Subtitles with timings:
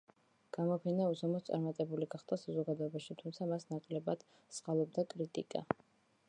[0.55, 4.25] გამოფენა უზომოდ წარმატებული გახდა საზოგადოებაში, თუმცა მას ნაკლებად
[4.57, 5.65] სწყალობდა კრიტიკა.